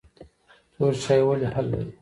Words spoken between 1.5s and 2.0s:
هل لري؟